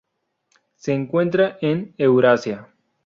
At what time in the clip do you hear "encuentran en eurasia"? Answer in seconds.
0.93-2.67